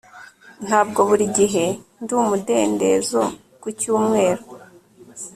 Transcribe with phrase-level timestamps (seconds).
[0.65, 1.65] ntabwo buri gihe
[2.01, 3.21] ndi umudendezo
[3.61, 4.43] ku cyumweru